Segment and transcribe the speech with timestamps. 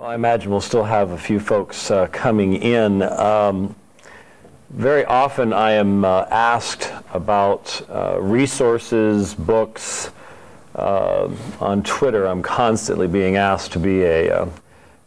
[0.00, 3.02] Well, I imagine we'll still have a few folks uh, coming in.
[3.02, 3.76] Um,
[4.70, 10.10] very often I am uh, asked about uh, resources, books.
[10.74, 11.28] Uh,
[11.60, 14.48] on Twitter, I'm constantly being asked to be a uh,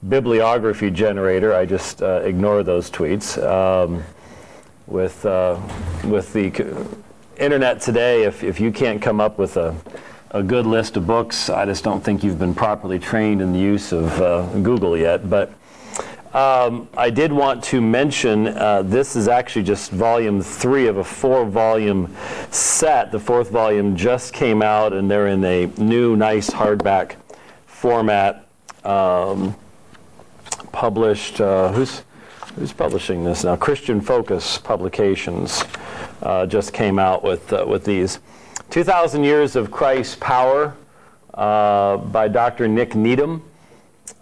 [0.09, 1.55] bibliography generator.
[1.55, 3.41] I just uh, ignore those tweets.
[3.43, 4.03] Um,
[4.85, 5.23] with,
[6.03, 6.87] with the
[7.37, 9.75] internet today, if, if you can't come up with a
[10.33, 11.49] a good list of books.
[11.49, 15.29] I just don't think you've been properly trained in the use of uh, Google yet.
[15.29, 15.53] But
[16.33, 21.03] um, I did want to mention uh, this is actually just volume three of a
[21.03, 22.15] four volume
[22.49, 23.11] set.
[23.11, 27.15] The fourth volume just came out, and they're in a new, nice hardback
[27.67, 28.47] format.
[28.83, 29.55] Um,
[30.71, 32.01] published, uh, who's,
[32.55, 33.55] who's publishing this now?
[33.55, 35.63] Christian Focus Publications
[36.23, 38.19] uh, just came out with, uh, with these.
[38.69, 40.75] 2,000 Years of Christ's Power
[41.33, 42.67] uh, by Dr.
[42.67, 43.43] Nick Needham.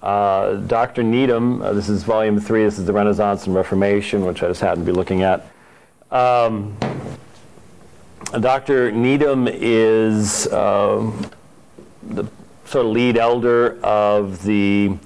[0.02, 1.04] Uh, Dr.
[1.04, 4.62] Needham, uh, this is volume three, this is the Renaissance and Reformation, which I just
[4.62, 5.45] happened to be looking at.
[6.09, 6.78] Um,
[8.39, 8.92] Dr.
[8.92, 11.12] Needham is uh,
[12.03, 12.25] the
[12.66, 14.97] sort of lead elder of the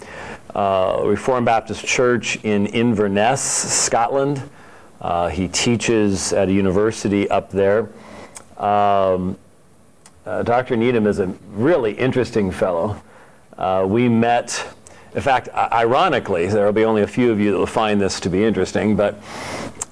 [0.54, 4.42] uh, Reformed Baptist Church in Inverness, Scotland.
[5.02, 7.90] Uh, he teaches at a university up there.
[8.58, 9.38] Um,
[10.26, 10.76] uh, Dr.
[10.76, 13.02] Needham is a really interesting fellow.
[13.58, 14.68] Uh, we met,
[15.14, 18.20] in fact, ironically, there will be only a few of you that will find this
[18.22, 19.22] to be interesting, but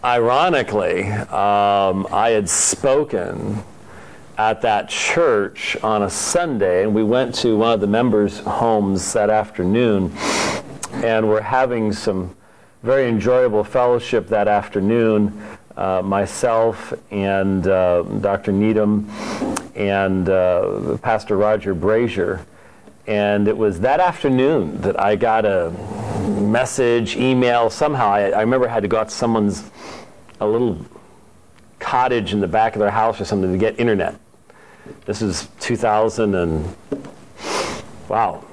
[0.04, 3.64] ironically, um, I had spoken
[4.38, 9.14] at that church on a Sunday, and we went to one of the members' homes
[9.14, 10.12] that afternoon,
[11.04, 12.36] and we're having some
[12.82, 15.42] very enjoyable fellowship that afternoon
[15.78, 18.52] uh, myself and uh, Dr.
[18.52, 19.10] Needham
[19.76, 22.46] and uh, Pastor Roger Brazier.
[23.08, 25.72] And it was that afternoon that I got a
[26.40, 28.12] message, email, somehow.
[28.12, 29.70] I, I remember I had to go out to someone's,
[30.40, 30.86] a little
[31.80, 34.20] cottage in the back of their house or something to get internet.
[35.06, 36.76] This is 2000 and,
[38.08, 38.44] wow,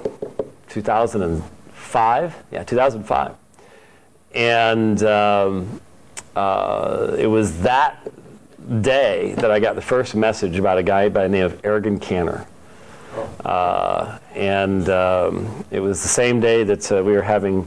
[0.69, 2.37] 2005?
[2.51, 3.35] Yeah, 2005.
[4.35, 5.81] And um,
[6.37, 7.99] uh, it was that
[8.81, 11.99] day that I got the first message about a guy by the name of Ergun
[11.99, 12.47] Caner.
[13.45, 17.67] Uh, and um, it was the same day that uh, we were having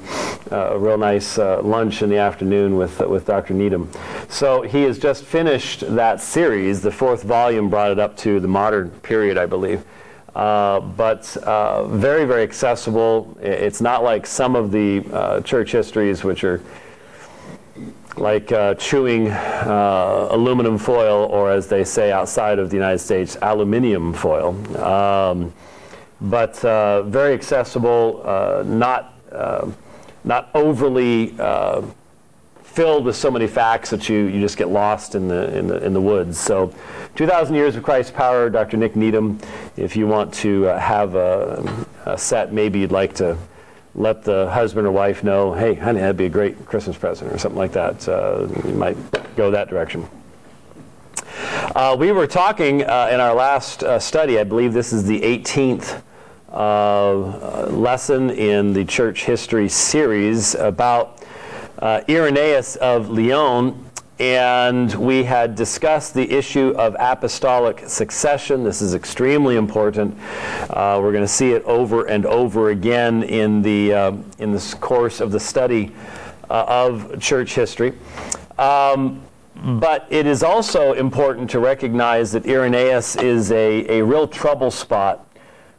[0.51, 3.53] uh, a real nice uh, lunch in the afternoon with, uh, with Dr.
[3.53, 3.91] Needham.
[4.29, 6.81] So he has just finished that series.
[6.81, 9.83] The fourth volume brought it up to the modern period, I believe.
[10.33, 11.25] Uh, but
[11.89, 13.37] very, very accessible.
[13.41, 16.61] It's not like some of the church histories, which are
[18.17, 23.37] like uh, chewing uh, aluminum foil, or as they say outside of the United States,
[23.41, 24.55] aluminium foil.
[24.83, 25.53] Um,
[26.21, 29.69] but uh, very accessible, uh, not, uh,
[30.23, 31.81] not overly uh,
[32.61, 35.83] filled with so many facts that you, you just get lost in the, in the,
[35.85, 36.39] in the woods.
[36.39, 36.73] So,
[37.15, 38.77] 2,000 Years of Christ's Power, Dr.
[38.77, 39.39] Nick Needham.
[39.77, 43.37] If you want to have a, a set, maybe you'd like to
[43.95, 47.37] let the husband or wife know, hey, honey, that'd be a great Christmas present or
[47.37, 48.07] something like that.
[48.07, 48.97] Uh, you might
[49.35, 50.07] go that direction.
[51.75, 55.21] Uh, we were talking uh, in our last uh, study, I believe this is the
[55.21, 56.01] 18th
[56.51, 61.23] uh, lesson in the church history series about
[61.79, 63.89] uh, Irenaeus of Lyon
[64.19, 68.63] and we had discussed the issue of apostolic succession.
[68.63, 70.17] This is extremely important.
[70.69, 74.73] Uh, we're going to see it over and over again in the uh, in this
[74.75, 75.91] course of the study
[76.49, 77.93] uh, of church history.
[78.57, 79.21] Um,
[79.55, 85.27] but it is also important to recognize that Irenaeus is a, a real trouble spot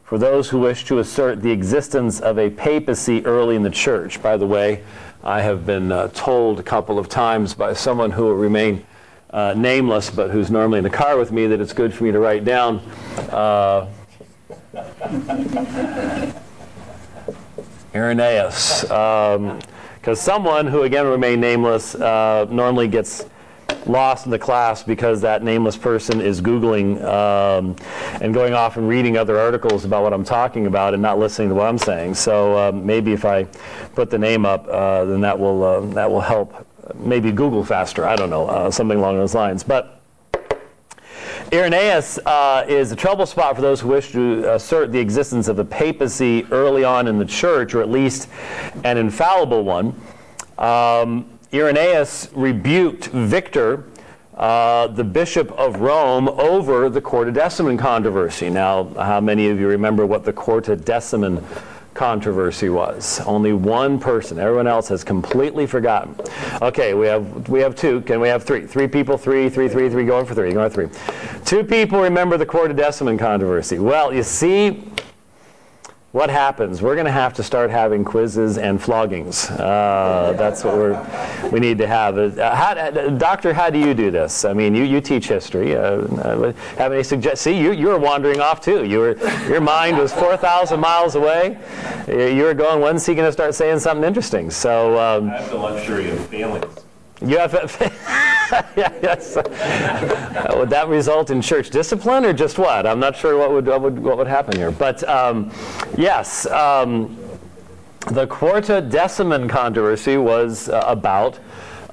[0.05, 4.23] for those who wish to assert the existence of a papacy early in the church.
[4.23, 4.83] By the way,
[5.27, 8.85] I have been uh, told a couple of times by someone who will remain
[9.31, 12.13] uh, nameless, but who's normally in the car with me, that it's good for me
[12.13, 12.81] to write down.
[13.31, 13.89] Uh,
[17.95, 18.83] Irenaeus.
[18.83, 23.25] Because um, someone who, again, remain nameless uh, normally gets
[23.87, 27.77] lost in the class because that nameless person is Googling um,
[28.21, 31.49] and going off and reading other articles about what I'm talking about and not listening
[31.51, 32.15] to what I'm saying.
[32.15, 33.45] So um, maybe if I
[33.95, 36.67] put the name up, uh, then that will, uh, that will help.
[36.95, 38.05] Maybe Google faster.
[38.05, 39.63] I don't know, uh, something along those lines.
[39.63, 40.03] But
[41.53, 45.57] Irenaeus uh, is a trouble spot for those who wish to assert the existence of
[45.57, 48.29] the papacy early on in the church, or at least
[48.83, 49.95] an infallible one.
[50.59, 53.85] Um, Irenaeus rebuked Victor,
[54.37, 58.51] uh, the Bishop of Rome, over the Quartodeciman controversy.
[58.51, 61.45] Now, how many of you remember what the Quartodeciman
[61.95, 63.21] controversy was.
[63.21, 64.39] Only one person.
[64.39, 66.17] Everyone else has completely forgotten.
[66.61, 68.01] Okay, we have we have two.
[68.03, 68.67] Can we have three?
[68.67, 70.53] Three people, three, three, three, three, going for three.
[70.53, 71.43] Going for three.
[71.45, 73.79] Two people remember the Quartodeciman controversy.
[73.79, 74.85] Well, you see,
[76.15, 76.81] what happens?
[76.81, 79.51] We're going to have to start having quizzes and floggings.
[79.51, 82.17] Uh, that's what we're, we need to have.
[82.17, 84.45] Uh, how, uh, doctor, how do you do this?
[84.45, 85.75] I mean, you, you teach history.
[85.75, 87.43] Uh, uh have any suggest?
[87.43, 88.85] See, you, you were wandering off too.
[88.85, 89.19] You were,
[89.49, 91.59] your mind was 4,000 miles away.
[92.07, 94.53] You were going, when's he going to start saying something interesting?
[94.53, 96.77] So um, I have the luxury of feelings.
[97.23, 98.31] You have, yeah,
[98.77, 99.37] yes.
[99.37, 102.87] Uh, would that result in church discipline or just what?
[102.87, 104.71] I'm not sure what would what would, what would happen here.
[104.71, 105.51] But um,
[105.97, 107.17] yes, um,
[108.09, 111.39] the Quartodeciman controversy was uh, about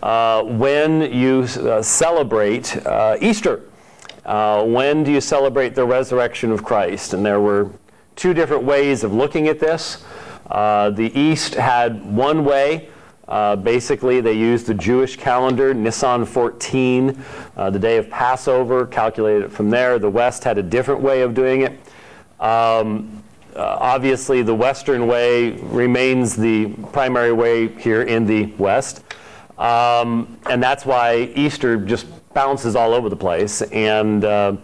[0.03, 3.61] uh, when you uh, celebrate uh, Easter.
[4.25, 7.13] Uh, when do you celebrate the resurrection of Christ?
[7.13, 7.71] And there were
[8.15, 10.03] two different ways of looking at this.
[10.49, 12.89] the East had one way.
[13.31, 17.23] Uh, basically, they used the Jewish calendar, Nisan 14,
[17.55, 19.97] uh, the day of Passover, calculated it from there.
[19.99, 21.71] The West had a different way of doing it.
[22.41, 23.23] Um,
[23.55, 29.01] uh, obviously, the Western way remains the primary way here in the West.
[29.57, 34.57] Um, and that's why Easter just bounces all over the place and uh,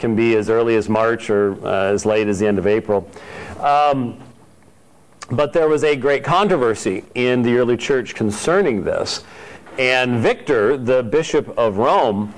[0.00, 3.08] can be as early as March or uh, as late as the end of April.
[3.60, 4.20] Um,
[5.30, 9.24] but there was a great controversy in the early church concerning this.
[9.78, 12.34] And Victor, the Bishop of Rome,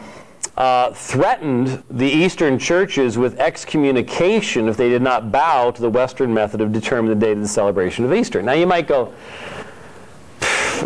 [0.56, 6.34] uh, threatened the Eastern churches with excommunication if they did not bow to the Western
[6.34, 8.42] method of determining the date of the celebration of Easter.
[8.42, 9.14] Now you might go,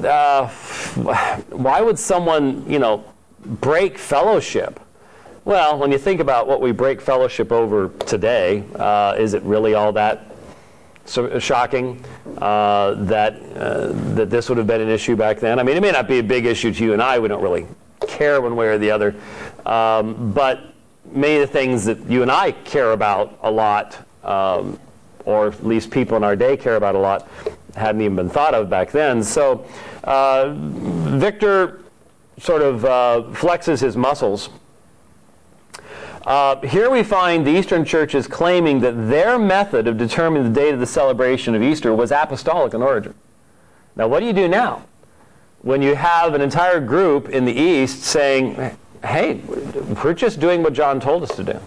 [0.04, 0.48] uh,
[1.50, 3.04] why would someone, you know,
[3.44, 4.78] break fellowship?
[5.44, 9.74] Well, when you think about what we break fellowship over today, uh, is it really
[9.74, 10.33] all that
[11.04, 12.02] so uh, shocking
[12.38, 15.58] uh, that uh, that this would have been an issue back then.
[15.58, 17.18] I mean, it may not be a big issue to you and I.
[17.18, 17.66] We don't really
[18.06, 19.14] care one way or the other,
[19.66, 20.74] um, but
[21.12, 24.78] many of the things that you and I care about a lot, um,
[25.24, 27.28] or at least people in our day care about a lot,
[27.76, 29.22] hadn't even been thought of back then.
[29.22, 29.66] So
[30.04, 31.80] uh, Victor
[32.38, 34.50] sort of uh, flexes his muscles
[36.26, 40.72] uh, here we find the Eastern churches claiming that their method of determining the date
[40.72, 43.14] of the celebration of Easter was apostolic in origin.
[43.94, 44.84] Now, what do you do now?
[45.60, 49.34] When you have an entire group in the East saying, hey,
[50.04, 51.60] we're just doing what John told us to do.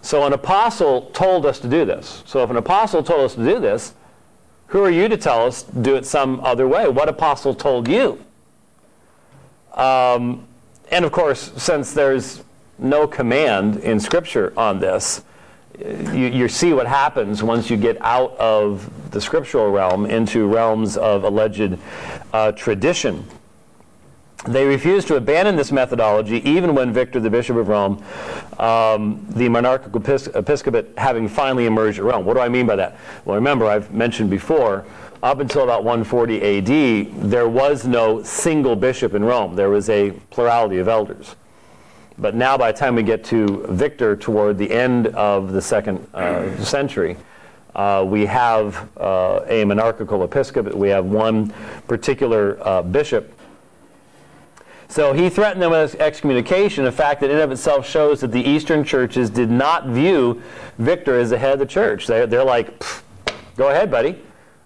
[0.00, 2.22] So, an apostle told us to do this.
[2.24, 3.94] So, if an apostle told us to do this,
[4.68, 6.88] who are you to tell us to do it some other way?
[6.88, 8.24] What apostle told you?
[9.74, 10.46] Um,
[10.90, 12.42] and of course, since there's
[12.78, 15.22] no command in Scripture on this.
[15.78, 20.96] You, you, see what happens once you get out of the scriptural realm into realms
[20.96, 21.78] of alleged
[22.32, 23.24] uh, tradition.
[24.46, 28.02] They refused to abandon this methodology even when Victor, the Bishop of Rome,
[28.58, 30.00] um, the monarchical
[30.34, 32.24] episcopate having finally emerged at Rome.
[32.24, 32.98] What do I mean by that?
[33.24, 34.84] Well, remember, I've mentioned before,
[35.22, 39.56] up until about 140 AD, there was no single bishop in Rome.
[39.56, 41.34] There was a plurality of elders.
[42.18, 46.04] But now, by the time we get to Victor toward the end of the second
[46.12, 47.16] uh, century,
[47.76, 50.74] uh, we have uh, a monarchical episcopate.
[50.74, 51.54] We have one
[51.86, 53.32] particular uh, bishop.
[54.88, 58.40] So he threatened them with excommunication, a fact that in of itself shows that the
[58.40, 60.42] Eastern churches did not view
[60.78, 62.08] Victor as the head of the church.
[62.08, 62.82] They're, they're like,
[63.56, 64.20] go ahead, buddy.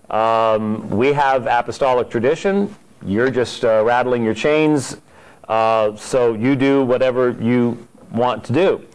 [0.08, 2.74] Um, we have apostolic tradition.
[3.04, 5.01] You're just uh, rattling your chains
[5.48, 8.86] uh, so you do whatever you want to do.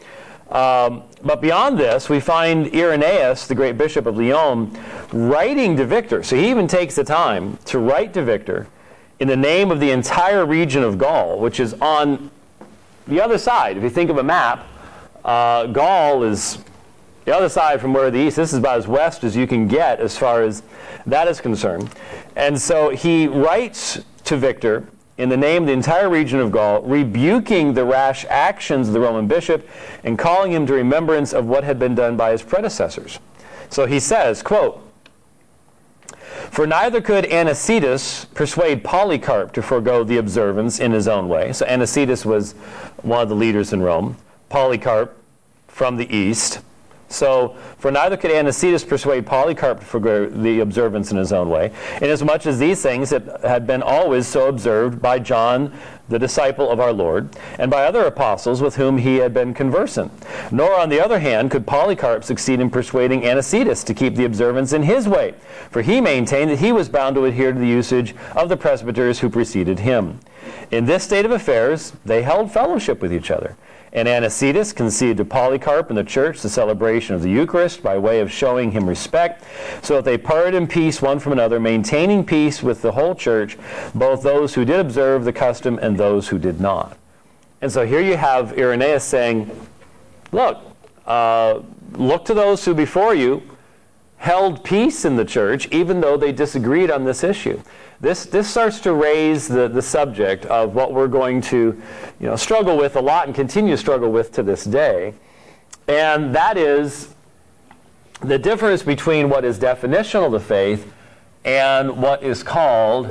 [0.53, 4.77] Um, but beyond this, we find Irenaeus, the great bishop of Lyon,
[5.11, 6.23] writing to Victor.
[6.23, 8.67] So he even takes the time to write to Victor
[9.19, 12.31] in the name of the entire region of Gaul, which is on
[13.07, 13.77] the other side.
[13.77, 14.65] If you think of a map,
[15.25, 16.59] uh, Gaul is
[17.25, 18.37] the other side from where the east.
[18.37, 20.63] This is about as west as you can get as far as
[21.05, 21.89] that is concerned.
[22.35, 24.87] And so he writes to Victor
[25.17, 28.99] in the name of the entire region of Gaul, rebuking the rash actions of the
[28.99, 29.67] Roman bishop
[30.03, 33.19] and calling him to remembrance of what had been done by his predecessors.
[33.69, 34.81] So he says, quote,
[36.51, 41.51] For neither could Anicetus persuade Polycarp to forego the observance in his own way.
[41.51, 42.53] So Anicetus was
[43.01, 44.17] one of the leaders in Rome.
[44.49, 45.17] Polycarp
[45.67, 46.59] from the east
[47.09, 51.71] So, for neither could Anicetus persuade Polycarp to the observance in his own way,
[52.01, 55.73] inasmuch as these things had been always so observed by John,
[56.09, 60.11] the disciple of our Lord, and by other apostles with whom he had been conversant.
[60.51, 64.73] Nor, on the other hand, could Polycarp succeed in persuading Anicetus to keep the observance
[64.73, 65.33] in his way,
[65.69, 69.19] for he maintained that he was bound to adhere to the usage of the presbyters
[69.19, 70.19] who preceded him.
[70.71, 73.55] In this state of affairs, they held fellowship with each other.
[73.93, 78.19] And Anicetus conceded to Polycarp in the church the celebration of the Eucharist by way
[78.19, 79.43] of showing him respect,
[79.81, 83.57] so that they parted in peace one from another, maintaining peace with the whole church,
[83.95, 86.97] both those who did observe the custom and those who did not.
[87.61, 89.49] And so here you have Irenaeus saying,
[90.31, 90.59] Look,
[91.05, 91.61] uh,
[91.93, 93.41] look to those who before you
[94.17, 97.61] held peace in the church, even though they disagreed on this issue
[97.99, 101.81] this, this starts to raise the, the subject of what we're going to
[102.19, 105.13] you know, struggle with a lot and continue to struggle with to this day.
[105.87, 107.15] And that is
[108.21, 110.91] the difference between what is definitional to faith
[111.43, 113.07] and what is called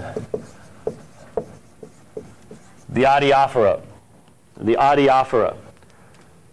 [2.88, 3.82] the adiaphora.
[4.58, 5.56] The adiaphora.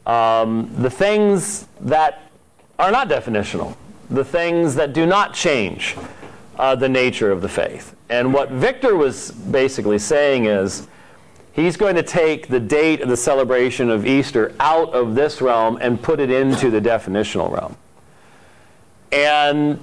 [0.06, 2.32] Um, the things that
[2.80, 3.76] are not definitional,
[4.10, 5.96] the things that do not change
[6.58, 7.96] uh, the nature of the faith.
[8.10, 10.88] And what Victor was basically saying is
[11.54, 15.78] he's going to take the date of the celebration of Easter out of this realm
[15.82, 17.76] and put it into the definitional realm.
[19.12, 19.80] And,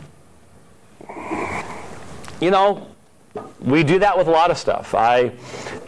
[2.40, 2.86] you know,
[3.60, 4.94] we do that with a lot of stuff.
[4.94, 5.32] I,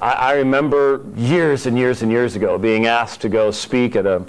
[0.01, 4.07] I, I remember years and years and years ago being asked to go speak at
[4.07, 4.25] a,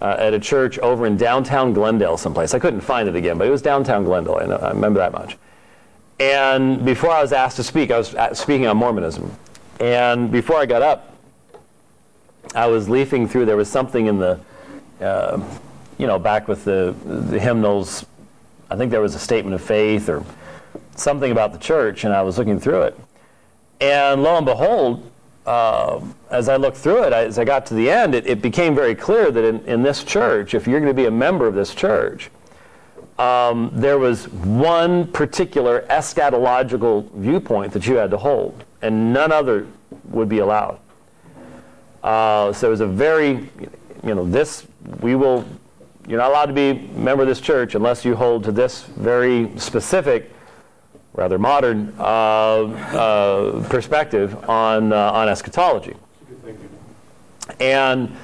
[0.00, 2.54] uh, at a church over in downtown Glendale, someplace.
[2.54, 4.36] I couldn't find it again, but it was downtown Glendale.
[4.36, 5.36] I, I remember that much.
[6.20, 9.30] And before I was asked to speak, I was speaking on Mormonism.
[9.80, 11.14] And before I got up,
[12.54, 13.46] I was leafing through.
[13.46, 14.40] There was something in the,
[15.00, 15.40] uh,
[15.98, 18.04] you know, back with the, the hymnals.
[18.70, 20.24] I think there was a statement of faith or
[20.96, 22.98] something about the church, and I was looking through it.
[23.80, 25.08] And lo and behold,
[25.48, 28.74] uh, as I looked through it, as I got to the end, it, it became
[28.74, 31.54] very clear that in, in this church, if you're going to be a member of
[31.54, 32.30] this church,
[33.18, 39.66] um, there was one particular eschatological viewpoint that you had to hold, and none other
[40.10, 40.78] would be allowed.
[42.02, 43.48] Uh, so it was a very,
[44.04, 44.66] you know, this,
[45.00, 45.46] we will,
[46.06, 48.82] you're not allowed to be a member of this church unless you hold to this
[48.82, 50.30] very specific,
[51.18, 55.94] rather modern uh, uh, perspective on, uh, on eschatology.
[57.60, 58.14] And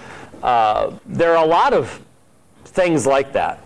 [0.43, 2.01] uh, there are a lot of
[2.65, 3.65] things like that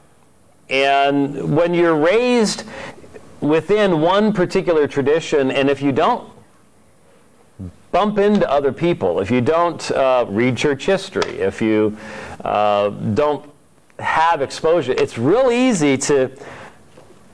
[0.70, 2.64] and when you're raised
[3.40, 6.30] within one particular tradition, and if you don't
[7.90, 11.96] bump into other people, if you don't uh, read church history, if you
[12.44, 13.48] uh, don't
[13.98, 16.30] have exposure, it's real easy to,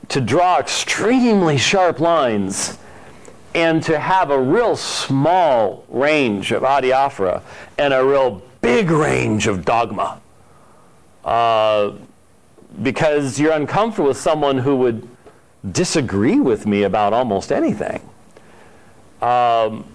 [0.09, 2.77] to draw extremely sharp lines
[3.53, 7.41] and to have a real small range of adiaphora
[7.77, 10.21] and a real big range of dogma.
[11.23, 11.93] Uh,
[12.83, 15.07] because you're uncomfortable with someone who would
[15.71, 18.01] disagree with me about almost anything.
[19.21, 19.85] Um,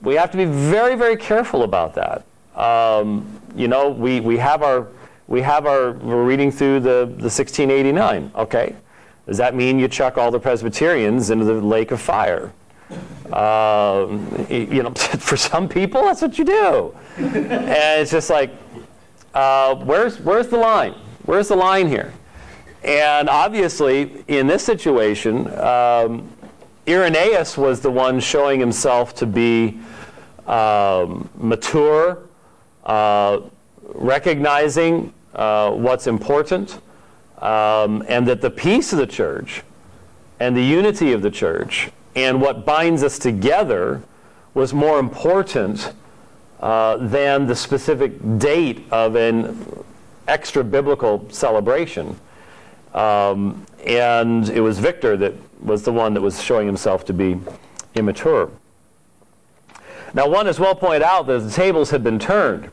[0.00, 2.24] we have to be very, very careful about that.
[2.54, 4.88] Um, you know, we, we have our,
[5.26, 8.74] we have our, we're reading through the, the 1689, okay?
[9.28, 12.50] Does that mean you chuck all the Presbyterians into the lake of fire?
[13.30, 16.96] Um, you know, for some people, that's what you do.
[17.18, 18.50] and it's just like,
[19.34, 20.94] uh, where's, where's the line?
[21.26, 22.14] Where's the line here?
[22.82, 26.26] And obviously, in this situation, um,
[26.88, 29.78] Irenaeus was the one showing himself to be
[30.46, 32.22] um, mature,
[32.84, 33.40] uh,
[33.82, 36.80] recognizing uh, what's important,
[37.42, 39.62] um, and that the peace of the church
[40.40, 44.02] and the unity of the church and what binds us together
[44.54, 45.92] was more important
[46.60, 49.84] uh, than the specific date of an
[50.26, 52.18] extra biblical celebration.
[52.94, 57.38] Um, and it was Victor that was the one that was showing himself to be
[57.94, 58.50] immature.
[60.14, 62.70] Now, one has well pointed out that the tables had been turned.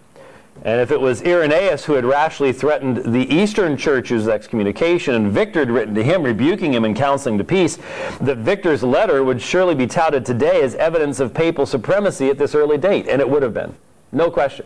[0.63, 5.59] And if it was Irenaeus who had rashly threatened the Eastern church's excommunication, and Victor
[5.59, 7.77] had written to him, rebuking him and counseling to peace,
[8.21, 12.55] that Victor's letter would surely be touted today as evidence of papal supremacy at this
[12.55, 13.07] early date.
[13.07, 13.75] And it would have been.
[14.11, 14.65] No question.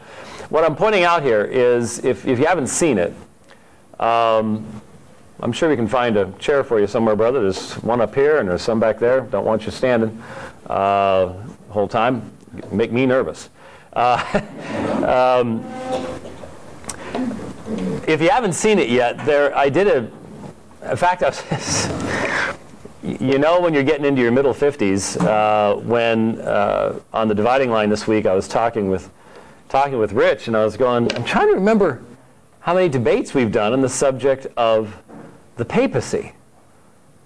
[0.50, 3.14] What I'm pointing out here is if, if you haven't seen it,
[4.00, 4.82] um,
[5.42, 7.42] I'm sure we can find a chair for you somewhere, brother.
[7.42, 9.22] There's one up here and there's some back there.
[9.22, 10.22] Don't want you standing
[10.68, 11.34] uh,
[11.70, 12.32] whole time.
[12.72, 13.50] Make me nervous.
[13.94, 14.42] Uh,
[15.40, 15.64] um,
[18.08, 20.12] if you haven't seen it yet, there I did a.
[20.90, 21.88] In fact, I was,
[23.04, 27.70] you know when you're getting into your middle 50s, uh, when uh, on the dividing
[27.70, 29.10] line this week I was talking with
[29.70, 32.02] talking with Rich, and I was going, I'm trying to remember
[32.62, 35.02] how many debates we've done on the subject of
[35.58, 36.34] the papacy.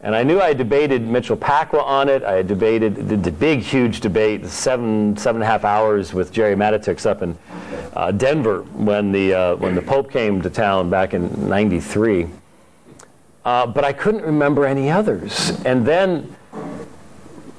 [0.03, 2.24] And I knew I debated Mitchell Pacwa on it.
[2.24, 6.33] I had debated the, the big, huge debate, seven, seven and a half hours with
[6.33, 7.38] Gerry Matatics up in
[7.95, 12.27] uh, Denver when the, uh, when the Pope came to town back in 93.
[13.45, 15.51] Uh, but I couldn't remember any others.
[15.63, 16.36] And then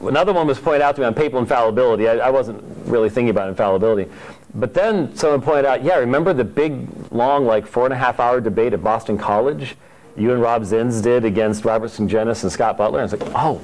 [0.02, 2.08] another one was pointed out to me on papal infallibility.
[2.08, 4.10] I, I wasn't really thinking about infallibility.
[4.54, 8.20] But then someone pointed out, yeah, remember the big, long, like four and a half
[8.20, 9.76] hour debate at Boston College?
[10.16, 13.00] You and Rob Zins did against Robert Sungenis and Scott Butler.
[13.00, 13.61] And it's like, oh,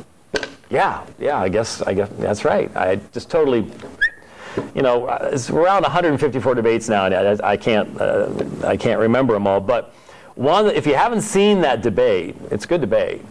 [0.70, 2.74] yeah, yeah, I guess, I guess that's right.
[2.76, 3.70] I just totally,
[4.74, 8.32] you know, it's around 154 debates now, and I, I can't, uh,
[8.64, 9.60] I can't remember them all.
[9.60, 9.94] But
[10.36, 13.22] one, if you haven't seen that debate, it's a good debate.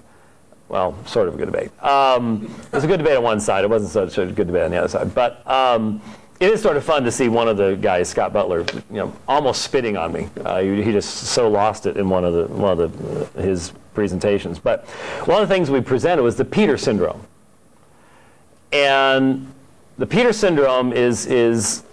[0.68, 1.72] Well, sort of a good debate.
[1.84, 3.64] Um, it was a good debate on one side.
[3.64, 5.16] It wasn't such a good debate on the other side.
[5.16, 6.02] But um,
[6.40, 9.14] it is sort of fun to see one of the guys, Scott Butler, you know,
[9.28, 10.30] almost spitting on me.
[10.44, 13.74] Uh, he, he, just so lost it in one of the one of the, his
[13.94, 14.58] presentations.
[14.58, 14.86] But
[15.26, 17.26] one of the things we presented was the Peter syndrome,
[18.72, 19.52] and
[19.98, 21.84] the Peter syndrome is is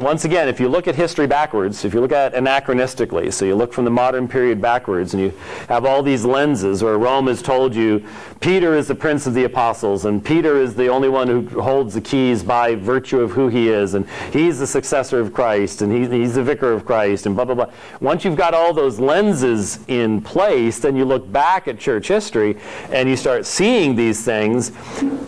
[0.00, 3.44] once again, if you look at history backwards, if you look at it anachronistically, so
[3.44, 5.30] you look from the modern period backwards and you
[5.68, 8.02] have all these lenses where Rome has told you
[8.40, 11.92] Peter is the prince of the apostles and Peter is the only one who holds
[11.92, 15.92] the keys by virtue of who he is and he's the successor of Christ and
[15.92, 17.70] he, he's the vicar of Christ and blah, blah, blah.
[18.00, 22.56] Once you've got all those lenses in place, then you look back at church history
[22.90, 24.72] and you start seeing these things.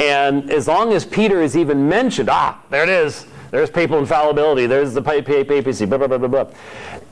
[0.00, 4.66] And as long as Peter is even mentioned, ah, there it is there's papal infallibility.
[4.66, 5.84] There's the papacy.
[5.84, 6.46] Blah blah blah blah blah.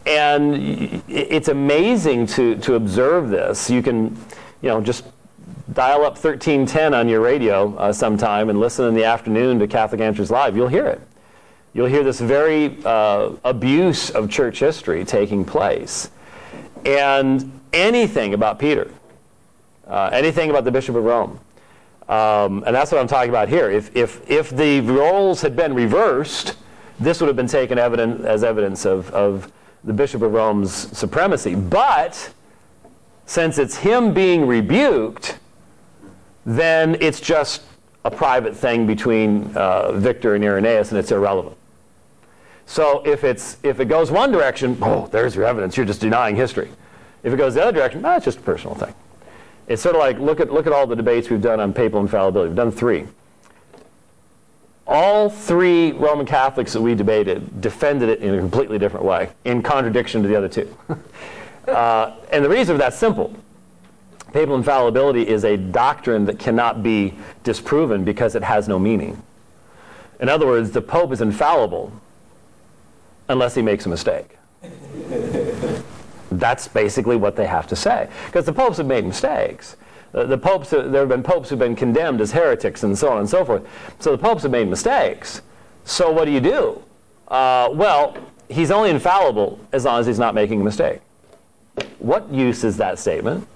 [0.07, 3.69] And it's amazing to to observe this.
[3.69, 4.17] You can,
[4.63, 5.05] you know, just
[5.75, 10.01] dial up 1310 on your radio uh, sometime and listen in the afternoon to Catholic
[10.01, 10.57] Answers Live.
[10.57, 11.03] You'll hear it.
[11.75, 16.11] You'll hear this very uh, abuse of church history taking place.
[16.87, 18.91] And anything about Peter,
[19.87, 21.39] uh, anything about the Bishop of Rome,
[22.11, 23.71] um, and that's what I'm talking about here.
[23.71, 26.57] If, if, if the roles had been reversed,
[26.99, 29.53] this would have been taken evident, as evidence of, of
[29.85, 31.55] the Bishop of Rome's supremacy.
[31.55, 32.33] But
[33.27, 35.39] since it's him being rebuked,
[36.45, 37.63] then it's just
[38.05, 41.57] a private thing between uh, Victor and Irenaeus, and it's irrelevant.
[42.67, 45.77] So if, it's, if it goes one direction, oh, there's your evidence.
[45.77, 46.71] You're just denying history.
[47.23, 48.95] If it goes the other direction, ah, just a personal thing.
[49.69, 52.01] It's sort of like look at look at all the debates we've done on papal
[52.01, 52.49] infallibility.
[52.49, 53.07] We've done three.
[54.87, 59.63] All three Roman Catholics that we debated defended it in a completely different way, in
[59.63, 60.77] contradiction to the other two.
[61.69, 63.33] uh, and the reason for that's simple.
[64.33, 69.23] Papal infallibility is a doctrine that cannot be disproven because it has no meaning.
[70.21, 71.93] In other words, the Pope is infallible
[73.29, 74.37] unless he makes a mistake.
[76.31, 78.09] That's basically what they have to say.
[78.27, 79.77] Because the popes have made mistakes.
[80.13, 83.29] The, popes, there have been popes who've been condemned as heretics and so on and
[83.29, 83.67] so forth.
[84.01, 85.43] So the popes have made mistakes.
[85.85, 86.83] So what do you do?
[87.29, 88.17] Uh, well,
[88.49, 91.01] he's only infallible as long as he's not making a mistake.
[92.01, 93.47] What use is that statement?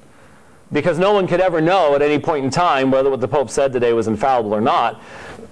[0.72, 3.50] Because no one could ever know at any point in time whether what the Pope
[3.50, 5.02] said today was infallible or not.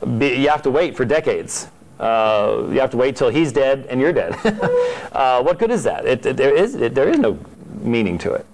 [0.02, 1.68] You have to wait for decades
[2.02, 4.34] uh, you have to wait till he's dead and you're dead.
[5.12, 6.04] uh, what good is that?
[6.04, 7.38] It, it, there, is, it, there is no
[7.80, 8.46] meaning to it.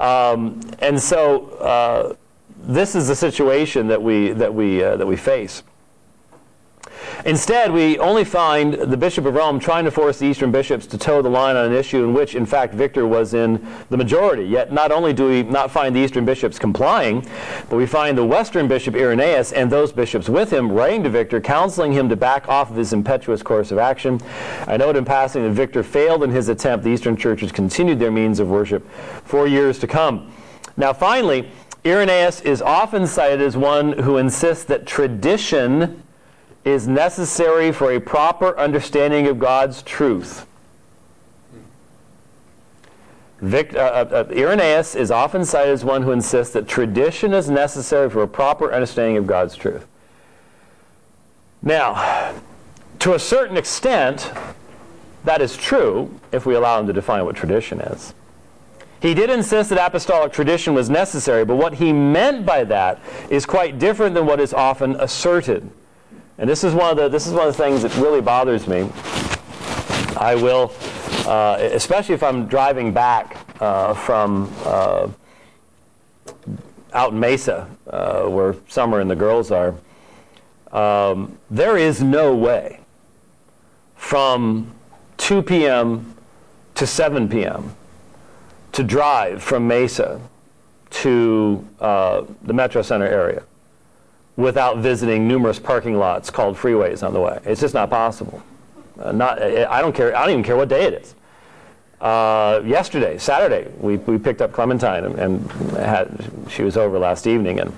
[0.00, 2.14] Um, and so uh,
[2.62, 5.62] this is the situation that we, that we, uh, that we face.
[7.24, 10.98] Instead, we only find the Bishop of Rome trying to force the Eastern bishops to
[10.98, 14.44] toe the line on an issue in which, in fact, Victor was in the majority.
[14.44, 17.26] Yet, not only do we not find the Eastern bishops complying,
[17.68, 21.40] but we find the Western Bishop Irenaeus and those bishops with him writing to Victor,
[21.40, 24.20] counseling him to back off of his impetuous course of action.
[24.66, 26.84] I note in passing that Victor failed in his attempt.
[26.84, 28.88] The Eastern churches continued their means of worship
[29.24, 30.32] for years to come.
[30.76, 31.50] Now, finally,
[31.84, 36.02] Irenaeus is often cited as one who insists that tradition
[36.64, 40.46] is necessary for a proper understanding of God's truth.
[43.40, 47.48] Vic, uh, uh, uh, Irenaeus is often cited as one who insists that tradition is
[47.48, 49.86] necessary for a proper understanding of God's truth.
[51.62, 52.34] Now,
[52.98, 54.30] to a certain extent,
[55.24, 58.14] that is true if we allow him to define what tradition is.
[59.00, 63.46] He did insist that apostolic tradition was necessary, but what he meant by that is
[63.46, 65.70] quite different than what is often asserted.
[66.40, 68.66] And this is one of the this is one of the things that really bothers
[68.66, 68.90] me.
[70.16, 70.72] I will
[71.26, 75.08] uh, especially if I'm driving back uh, from uh,
[76.94, 79.74] out in Mesa, uh, where Summer and the girls are,
[80.72, 82.80] um, there is no way
[83.94, 84.72] from
[85.18, 86.16] 2 p.m.
[86.74, 87.76] to 7 p.m.
[88.72, 90.18] to drive from Mesa
[90.88, 93.44] to uh, the Metro Center area
[94.36, 97.38] without visiting numerous parking lots called freeways on the way.
[97.44, 98.42] It's just not possible.
[98.98, 100.16] Uh, not, I don't care.
[100.16, 101.14] I don't even care what day it is.
[102.00, 107.26] Uh, yesterday, Saturday, we, we picked up Clementine and, and had, she was over last
[107.26, 107.76] evening, and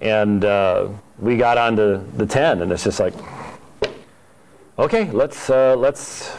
[0.00, 3.14] and uh, we got onto the 10, and it's just like,
[4.78, 6.30] okay, let's uh, let's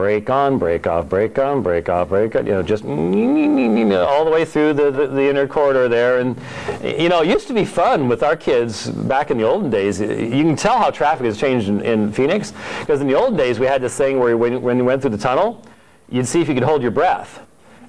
[0.00, 4.30] brake on, brake off, brake on, brake off, brake on, you know, just all the
[4.30, 6.20] way through the, the, the, inner corridor there.
[6.20, 6.38] And,
[6.82, 10.00] you know, it used to be fun with our kids back in the olden days.
[10.00, 13.60] You can tell how traffic has changed in, in Phoenix, because in the olden days
[13.60, 15.62] we had this thing where when, when you went through the tunnel,
[16.08, 17.46] you'd see if you could hold your breath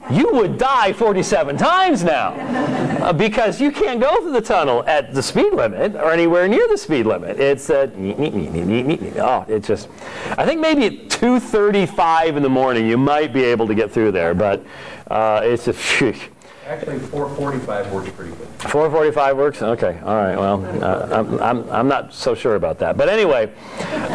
[0.09, 2.33] you would die 47 times now
[3.03, 6.67] uh, because you can't go through the tunnel at the speed limit or anywhere near
[6.67, 7.39] the speed limit.
[7.39, 9.89] It's uh, oh, it's just.
[10.37, 14.11] I think maybe at 2:35 in the morning you might be able to get through
[14.11, 14.65] there, but
[15.09, 15.79] uh, it's just.
[16.65, 18.47] Actually, 445 works pretty good.
[18.59, 19.61] 445 works?
[19.61, 20.37] Okay, all right.
[20.37, 22.95] Well, uh, I'm, I'm, I'm not so sure about that.
[22.97, 23.51] But anyway,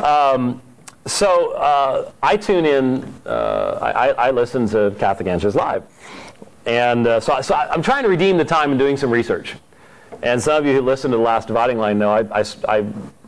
[0.03, 0.63] um,
[1.07, 5.85] so uh, I tune in, uh, I, I, listen to Catholic Answers Live.
[6.67, 9.55] And uh, so, so I, am trying to redeem the time in doing some research.
[10.23, 12.85] And some of you who listened to the last dividing line know I, I,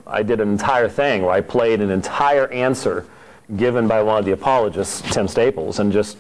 [0.06, 3.06] I did an entire thing where I played an entire answer
[3.56, 6.18] given by one of the apologists, Tim Staples, and just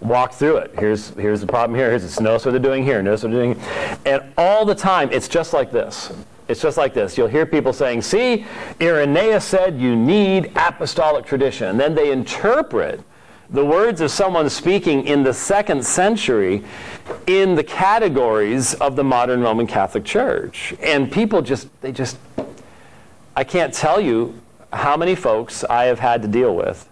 [0.00, 0.72] walked through it.
[0.78, 1.88] Here's, here's the problem here.
[1.88, 2.20] Here's this.
[2.20, 3.02] Notice what they're doing here.
[3.02, 3.60] Notice what they're doing.
[4.04, 6.12] And all the time, it's just like this.
[6.50, 7.16] It's just like this.
[7.16, 8.44] You'll hear people saying, see,
[8.80, 11.68] Irenaeus said you need apostolic tradition.
[11.68, 13.00] And then they interpret
[13.50, 16.64] the words of someone speaking in the second century
[17.28, 20.74] in the categories of the modern Roman Catholic Church.
[20.80, 22.18] And people just, they just,
[23.36, 24.34] I can't tell you
[24.72, 26.88] how many folks I have had to deal with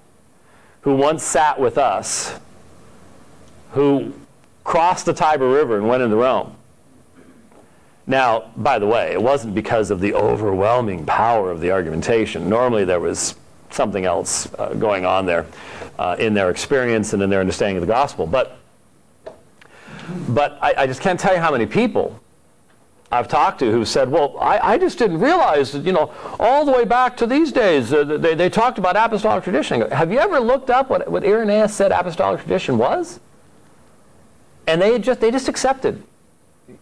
[0.82, 2.38] who once sat with us,
[3.72, 4.14] who
[4.62, 6.57] crossed the Tiber River and went into Rome
[8.08, 12.48] now, by the way, it wasn't because of the overwhelming power of the argumentation.
[12.48, 13.34] Normally, there was
[13.68, 15.44] something else uh, going on there
[15.98, 18.26] uh, in their experience and in their understanding of the gospel.
[18.26, 18.56] But,
[20.30, 22.18] but I, I, just can't tell you how many people
[23.12, 26.64] I've talked to who said, well, I, I just didn't realize that, you know, all
[26.64, 29.82] the way back to these days, uh, they, they talked about apostolic tradition.
[29.90, 33.20] Have you ever looked up what, what Irenaeus said apostolic tradition was?
[34.66, 36.02] And they just, they just accepted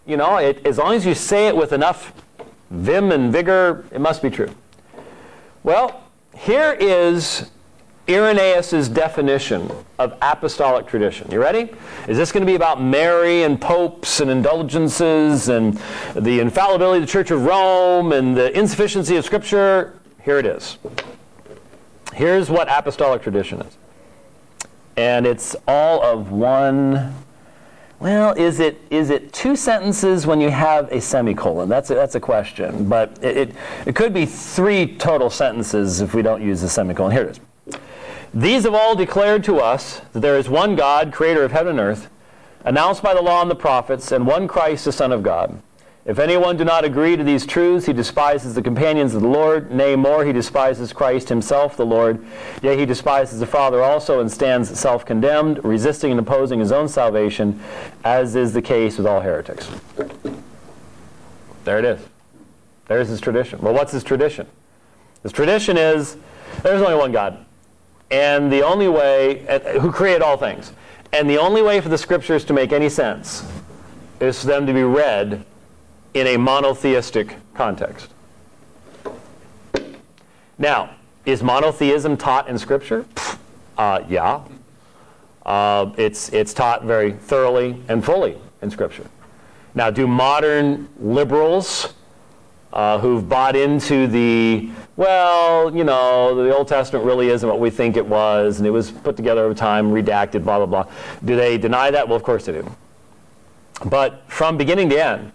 [0.06, 2.12] you know, it, as long as you say it with enough
[2.70, 4.50] vim and vigor, it must be true.
[5.62, 6.02] Well,
[6.34, 7.50] here is
[8.08, 11.28] Irenaeus' definition of apostolic tradition.
[11.30, 11.72] You ready?
[12.06, 15.80] Is this going to be about Mary and popes and indulgences and
[16.14, 19.98] the infallibility of the Church of Rome and the insufficiency of Scripture?
[20.22, 20.78] Here it is.
[22.14, 23.76] Here's what apostolic tradition is.
[24.96, 27.14] And it's all of one
[27.98, 31.68] well, is it is it two sentences when you have a semicolon?
[31.68, 32.88] That's a, that's a question.
[32.88, 33.54] But it, it,
[33.86, 37.12] it could be three total sentences if we don't use the semicolon.
[37.12, 37.78] Here it is.
[38.34, 41.88] These have all declared to us that there is one God, creator of heaven and
[41.88, 42.10] earth,
[42.64, 45.62] announced by the law and the prophets, and one Christ, the Son of God
[46.06, 49.72] if anyone do not agree to these truths, he despises the companions of the Lord.
[49.72, 52.24] Nay, more, he despises Christ himself, the Lord.
[52.62, 56.88] Yea, he despises the Father also, and stands self condemned, resisting and opposing his own
[56.88, 57.60] salvation,
[58.04, 59.68] as is the case with all heretics.
[61.64, 62.00] There it is.
[62.86, 63.60] There's his tradition.
[63.60, 64.46] Well, what's his tradition?
[65.24, 66.16] His tradition is
[66.62, 67.44] there's only one God.
[68.12, 70.72] And the only way, uh, who created all things.
[71.12, 73.44] And the only way for the scriptures to make any sense
[74.20, 75.44] is for them to be read
[76.16, 78.08] in a monotheistic context.
[80.56, 83.04] Now, is monotheism taught in Scripture?
[83.76, 84.40] Uh, yeah.
[85.44, 89.06] Uh, it's, it's taught very thoroughly and fully in Scripture.
[89.74, 91.92] Now, do modern liberals
[92.72, 97.68] uh, who've bought into the, well, you know, the Old Testament really isn't what we
[97.68, 100.92] think it was, and it was put together over time, redacted, blah, blah, blah,
[101.26, 102.08] do they deny that?
[102.08, 102.74] Well, of course they do.
[103.84, 105.32] But from beginning to end,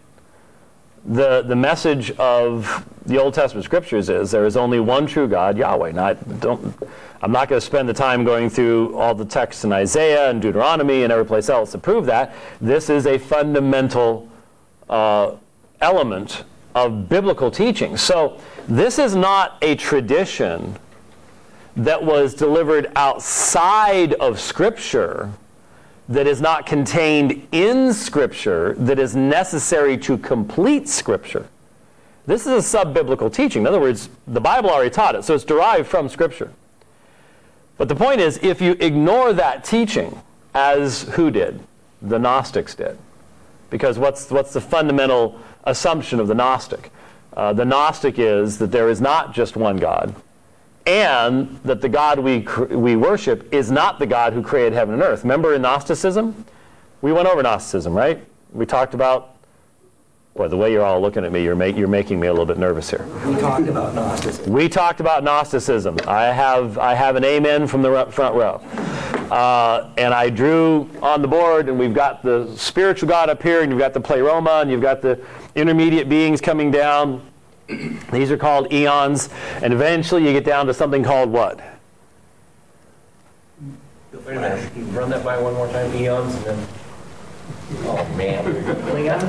[1.05, 5.57] the, the message of the Old Testament scriptures is there is only one true God,
[5.57, 5.91] Yahweh.
[6.39, 6.75] Don't,
[7.21, 10.41] I'm not going to spend the time going through all the texts in Isaiah and
[10.41, 12.35] Deuteronomy and every place else to prove that.
[12.59, 14.29] This is a fundamental
[14.89, 15.35] uh,
[15.81, 16.43] element
[16.75, 17.97] of biblical teaching.
[17.97, 20.77] So this is not a tradition
[21.75, 25.31] that was delivered outside of Scripture,
[26.11, 31.47] that is not contained in Scripture, that is necessary to complete Scripture.
[32.25, 33.61] This is a sub biblical teaching.
[33.61, 36.51] In other words, the Bible already taught it, so it's derived from Scripture.
[37.77, 40.21] But the point is, if you ignore that teaching,
[40.53, 41.61] as who did?
[42.01, 42.97] The Gnostics did.
[43.69, 46.91] Because what's, what's the fundamental assumption of the Gnostic?
[47.33, 50.13] Uh, the Gnostic is that there is not just one God,
[50.85, 52.39] and that the God we,
[52.69, 55.23] we worship is not the God who created heaven and earth.
[55.23, 56.45] Remember in Gnosticism?
[57.01, 58.25] We went over Gnosticism, right?
[58.51, 59.31] We talked about
[60.33, 62.45] Boy, the way you're all looking at me, you're, make, you're making me a little
[62.45, 63.05] bit nervous here.
[63.25, 64.53] We talked about Gnosticism.
[64.53, 65.97] We talked about Gnosticism.
[66.07, 68.61] I have, I have an amen from the front row.
[69.29, 73.61] Uh, and I drew on the board, and we've got the spiritual God up here,
[73.61, 75.19] and you've got the pleroma, and you've got the
[75.55, 77.21] intermediate beings coming down.
[78.11, 79.29] These are called eons.
[79.61, 81.59] And eventually you get down to something called what?
[84.25, 86.67] Wait a minute, you run that by one more time, eons, and then,
[87.85, 88.43] oh, man.
[88.43, 89.21] Klingon?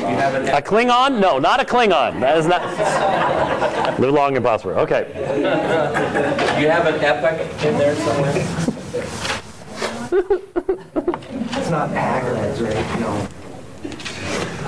[0.00, 1.20] You have an, A Klingon?
[1.20, 2.20] No, not a Klingon.
[2.20, 2.62] That is not.
[4.00, 4.74] Live long and prosper.
[4.80, 5.12] Okay.
[6.60, 8.80] you have an epic in there somewhere?
[11.56, 13.00] It's not acronyms, right?
[13.00, 13.28] No.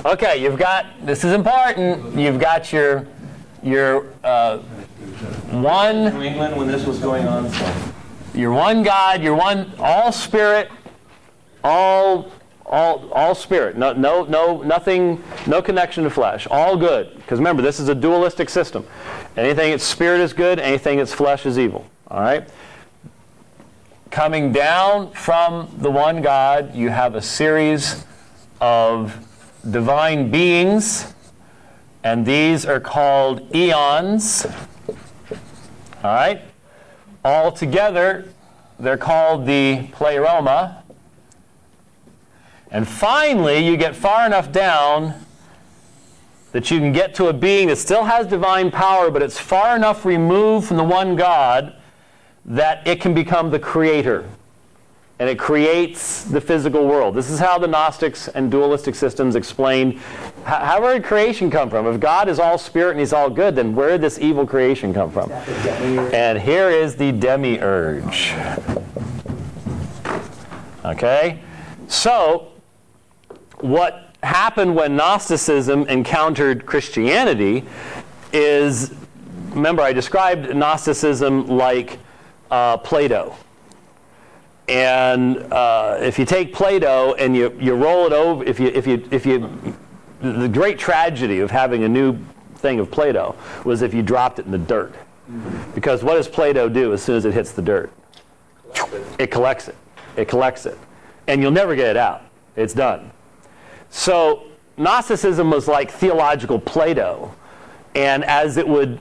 [0.06, 3.08] Okay, you've got, this is important, you've got your,
[3.60, 4.58] your uh,
[5.50, 7.92] one, New England when this was going on, so.
[8.32, 10.70] your one God, your one, all spirit,
[11.64, 12.30] all,
[12.64, 17.12] all, all spirit, no, no, no, nothing, no connection to flesh, all good.
[17.16, 18.86] Because remember, this is a dualistic system.
[19.36, 21.84] Anything that's spirit is good, anything that's flesh is evil.
[22.06, 22.48] All right?
[24.12, 28.04] Coming down from the one God, you have a series
[28.60, 29.12] of
[29.70, 31.14] divine beings,
[32.04, 34.46] and these are called eons.
[36.02, 36.42] All right?
[37.24, 38.28] All together,
[38.78, 40.82] they're called the pleroma.
[42.70, 45.14] And finally, you get far enough down
[46.52, 49.76] that you can get to a being that still has divine power, but it's far
[49.76, 51.74] enough removed from the one God
[52.44, 54.24] that it can become the creator
[55.18, 57.14] and it creates the physical world.
[57.14, 59.98] This is how the Gnostics and dualistic systems explain
[60.44, 61.86] how, how did creation come from?
[61.86, 64.92] If God is all spirit and he's all good, then where did this evil creation
[64.92, 65.32] come from?
[66.12, 68.34] And here is the demiurge.
[70.84, 71.40] Okay?
[71.88, 72.52] So,
[73.60, 77.64] what happened when Gnosticism encountered Christianity
[78.32, 78.92] is
[79.50, 81.98] remember, I described Gnosticism like
[82.50, 83.34] uh, Play-Doh.
[84.68, 88.86] And uh, if you take Play-Doh and you, you roll it over, if you, if
[88.86, 89.48] you, if you,
[90.20, 92.18] the great tragedy of having a new
[92.56, 94.94] thing of Play-Doh was if you dropped it in the dirt.
[95.74, 97.92] Because what does Play-Doh do as soon as it hits the dirt?
[99.18, 99.76] It collects it.
[100.16, 100.78] It collects it.
[101.28, 102.22] And you'll never get it out.
[102.56, 103.10] It's done.
[103.90, 104.44] So
[104.76, 107.32] Gnosticism was like theological Play-Doh.
[107.94, 109.00] And as it would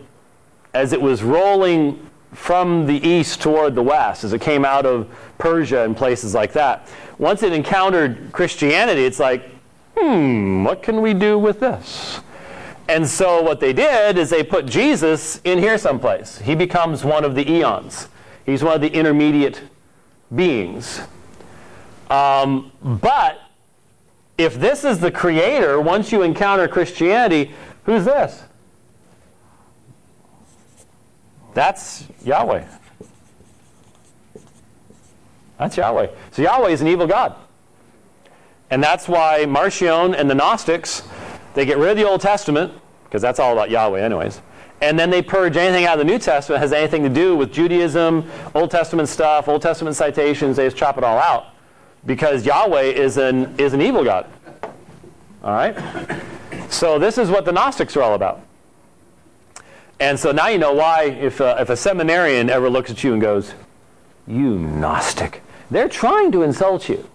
[0.73, 5.10] as it was rolling from the east toward the west, as it came out of
[5.38, 9.50] Persia and places like that, once it encountered Christianity, it's like,
[9.98, 12.19] hmm, what can we do with this?
[12.88, 16.39] And so what they did is they put Jesus in here someplace.
[16.39, 18.10] He becomes one of the eons.
[18.45, 19.62] He's one of the intermediate
[20.34, 21.02] beings.
[22.10, 23.39] Um, but
[24.38, 27.54] if this is the creator, once you encounter Christianity,
[27.86, 28.43] who's this?
[31.56, 32.65] That's Yahweh.
[35.58, 36.08] That's Yahweh.
[36.32, 37.34] So Yahweh is an evil God.
[38.70, 41.04] And that's why Marcion and the Gnostics,
[41.54, 42.74] they get rid of the Old Testament,
[43.06, 44.41] because that's all about Yahweh anyways.
[44.82, 47.38] And then they purge anything out of the New Testament that has anything to do
[47.38, 51.54] with Judaism, Old Testament stuff, Old Testament citations, they just chop it all out.
[52.06, 54.30] Because Yahweh is an, is an evil God.
[55.41, 55.74] All right?
[56.70, 58.41] So this is what the Gnostics are all about.
[59.99, 63.13] And so now you know why, if a, if a seminarian ever looks at you
[63.13, 63.53] and goes,
[64.27, 67.10] You Gnostic, they're trying to insult you.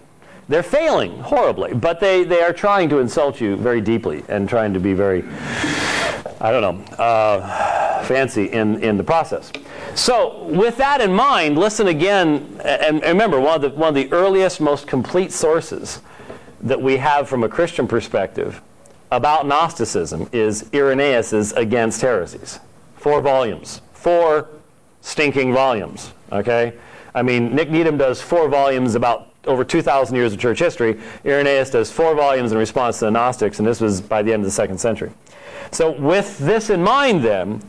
[0.48, 4.74] They're failing horribly, but they, they are trying to insult you very deeply and trying
[4.74, 5.22] to be very,
[6.40, 9.52] I don't know, uh, fancy in, in the process.
[9.94, 13.94] So, with that in mind, listen again, and, and remember, one of, the, one of
[13.94, 16.00] the earliest, most complete sources
[16.62, 18.60] that we have from a Christian perspective
[19.12, 22.58] about Gnosticism is Irenaeus' Against Heresies.
[23.00, 23.80] Four volumes.
[23.94, 24.48] Four
[25.00, 26.12] stinking volumes.
[26.30, 26.74] Okay?
[27.14, 31.00] I mean, Nick Needham does four volumes about over 2,000 years of church history.
[31.24, 34.42] Irenaeus does four volumes in response to the Gnostics, and this was by the end
[34.42, 35.10] of the second century.
[35.70, 37.62] So, with this in mind, then,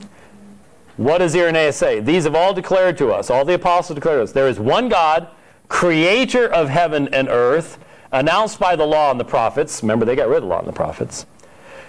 [0.98, 2.02] What does Irenaeus say?
[2.02, 4.90] These have all declared to us, all the apostles declared to us, there is one
[4.90, 5.30] God,
[5.70, 7.80] creator of heaven and earth,
[8.12, 9.82] announced by the law and the prophets.
[9.82, 11.26] Remember, they got rid of the law and the prophets.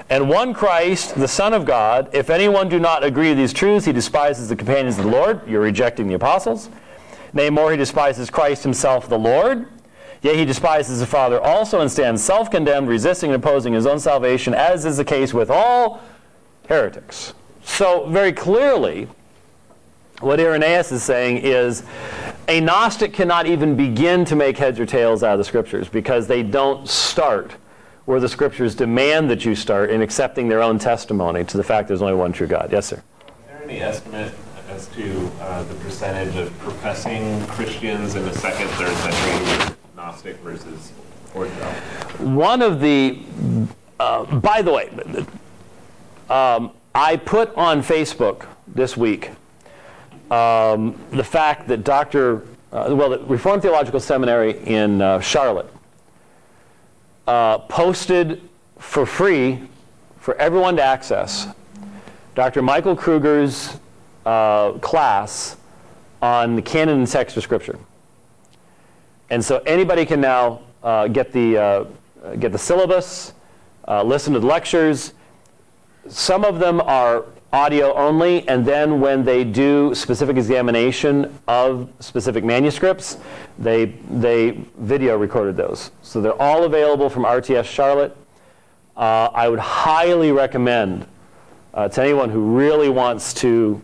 [0.09, 2.11] And one Christ, the Son of God.
[2.12, 5.47] If anyone do not agree with these truths, he despises the companions of the Lord.
[5.49, 6.69] You're rejecting the apostles.
[7.33, 9.67] Nay, more, he despises Christ himself, the Lord.
[10.23, 13.99] Yet he despises the Father also and stands self condemned, resisting and opposing his own
[13.99, 16.01] salvation, as is the case with all
[16.69, 17.35] heretics.
[17.65, 19.09] So, very clearly,
[20.21, 21.83] what Irenaeus is saying is
[22.47, 26.29] a Gnostic cannot even begin to make heads or tails out of the Scriptures because
[26.29, 27.57] they don't start
[28.05, 31.88] where the Scriptures demand that you start in accepting their own testimony to the fact
[31.88, 32.71] there's only one true God.
[32.73, 32.97] Yes, sir.
[32.97, 33.03] Is
[33.47, 34.35] there any estimate
[34.69, 40.93] as to uh, the percentage of professing Christians in the second, third century Gnostic versus
[41.35, 41.79] Orthodox?
[42.21, 43.21] One of the,
[44.01, 44.91] uh, by the way,
[46.29, 49.31] um, I put on Facebook this week
[50.31, 52.47] um, the fact that Dr.
[52.73, 55.71] Uh, well, the Reformed Theological Seminary in uh, Charlotte
[57.26, 59.68] uh, posted for free
[60.18, 61.48] for everyone to access
[62.35, 62.62] Dr.
[62.62, 63.78] Michael Kruger's
[64.24, 65.56] uh, class
[66.20, 67.78] on the canon and text of Scripture.
[69.30, 71.85] And so anybody can now uh, get, the, uh,
[72.38, 73.35] get the syllabus,
[73.88, 75.14] listen to the lectures.
[76.08, 82.45] Some of them are audio only, and then when they do specific examination of specific
[82.45, 83.19] manuscripts,
[83.59, 85.91] they, they video recorded those.
[86.01, 88.17] So they're all available from RTS Charlotte.
[88.97, 91.07] Uh, I would highly recommend
[91.75, 93.83] uh, to anyone who really wants to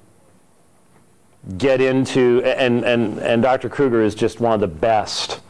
[1.56, 3.68] get into, and, and, and Dr.
[3.68, 5.40] Kruger is just one of the best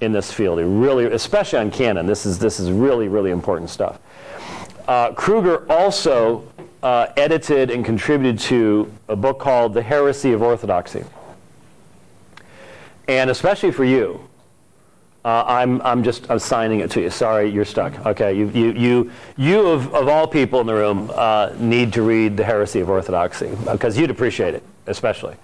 [0.00, 0.58] in this field.
[0.58, 3.98] He really, especially on canon, this is, this is really, really important stuff.
[4.86, 6.46] Uh, Kruger also
[6.84, 11.02] uh, edited and contributed to a book called The Heresy of Orthodoxy.
[13.08, 14.28] And especially for you,
[15.24, 17.08] uh, I'm, I'm just assigning it to you.
[17.08, 18.04] Sorry, you're stuck.
[18.04, 22.02] Okay, you, you, you, you of, of all people in the room uh, need to
[22.02, 25.36] read The Heresy of Orthodoxy because you'd appreciate it, especially.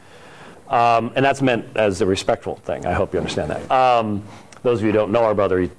[0.68, 2.84] Um, and that's meant as a respectful thing.
[2.84, 3.70] I hope you understand that.
[3.70, 4.22] Um,
[4.62, 5.70] those of you who don't know our brother,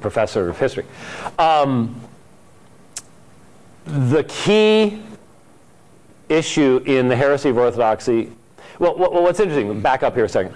[0.00, 0.86] professor of history.
[1.38, 2.00] Um,
[3.84, 5.02] the key
[6.28, 8.32] issue in the heresy of orthodoxy,
[8.78, 10.54] well, what's interesting, back up here a second.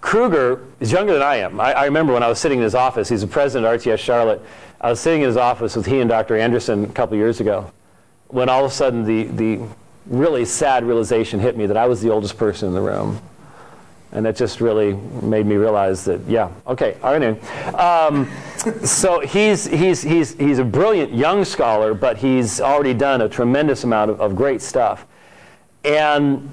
[0.00, 1.60] Kruger is younger than I am.
[1.60, 3.98] I, I, remember when I was sitting in his office, he's the president of RTS
[3.98, 4.42] Charlotte.
[4.80, 6.36] I was sitting in his office with he and Dr.
[6.36, 7.70] Anderson a couple years ago
[8.28, 9.64] when all of a sudden the, the
[10.06, 13.20] really sad realization hit me that I was the oldest person in the room.
[14.12, 17.74] And that just really made me realize that, yeah, okay, all right.
[17.74, 18.30] Um,
[18.84, 23.84] so he's, he's, he's, he's a brilliant young scholar, but he's already done a tremendous
[23.84, 25.06] amount of, of great stuff.
[25.82, 26.52] And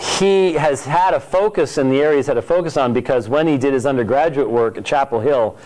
[0.00, 3.58] he has had a focus in the areas had a focus on because when he
[3.58, 5.56] did his undergraduate work at Chapel Hill,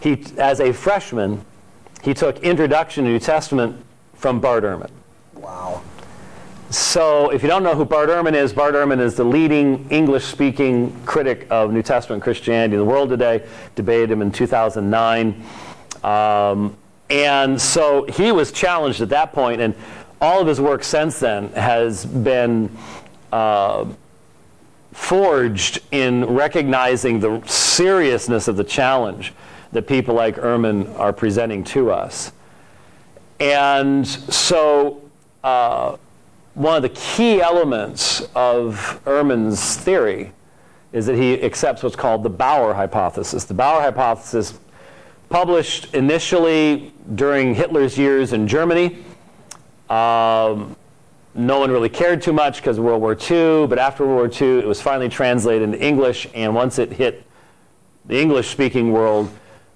[0.00, 1.44] he, as a freshman,
[2.02, 4.90] he took Introduction to New Testament from Bart Ehrman.
[5.34, 5.82] Wow.
[6.70, 10.26] So, if you don't know who Bart Ehrman is, Bart Ehrman is the leading English
[10.26, 13.46] speaking critic of New Testament Christianity in the world today.
[13.74, 15.42] Debated him in 2009.
[16.04, 16.76] Um,
[17.08, 19.74] and so he was challenged at that point, and
[20.20, 22.76] all of his work since then has been
[23.32, 23.86] uh,
[24.92, 29.32] forged in recognizing the seriousness of the challenge
[29.72, 32.30] that people like Ehrman are presenting to us.
[33.40, 35.00] And so,
[35.42, 35.96] uh,
[36.58, 40.32] one of the key elements of Ehrman's theory
[40.92, 43.44] is that he accepts what's called the Bauer hypothesis.
[43.44, 44.58] The Bauer hypothesis,
[45.28, 48.98] published initially during Hitler's years in Germany.
[49.88, 50.74] Um,
[51.32, 54.48] no one really cared too much because of World War II, but after World War
[54.48, 57.24] II, it was finally translated into English, and once it hit
[58.06, 59.30] the English speaking world,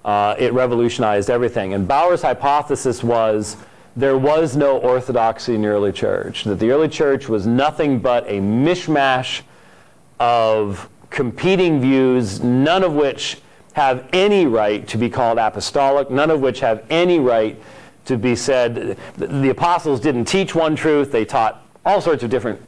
[0.04, 1.74] uh, it revolutionized everything.
[1.74, 3.56] And Bauer's hypothesis was
[3.94, 8.26] there was no orthodoxy in the early church, that the early church was nothing but
[8.26, 9.42] a mishmash
[10.18, 13.38] of competing views, none of which
[13.74, 17.60] have any right to be called apostolic, none of which have any right
[18.04, 18.96] to be said.
[19.16, 22.60] The apostles didn't teach one truth, they taught all sorts of different